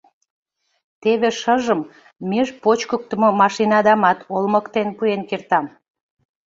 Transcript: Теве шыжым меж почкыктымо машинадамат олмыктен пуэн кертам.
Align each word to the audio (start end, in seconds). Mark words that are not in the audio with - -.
Теве 1.01 1.29
шыжым 1.39 1.81
меж 2.29 2.47
почкыктымо 2.63 3.29
машинадамат 3.41 4.19
олмыктен 4.35 4.87
пуэн 4.97 5.21
кертам. 5.29 5.65